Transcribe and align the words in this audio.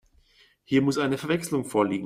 Hier 0.63 0.81
muss 0.81 0.97
eine 0.97 1.19
Verwechslung 1.19 1.63
vorliegen. 1.63 1.99